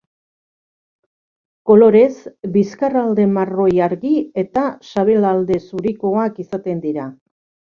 Kolorez, 1.71 2.15
bizkarralde 2.57 3.27
marroi 3.35 3.69
argi 3.89 4.15
eta 4.45 4.65
sabelalde 4.91 5.61
zurikoak 5.69 6.43
izaten 6.47 6.83
dira. 6.89 7.07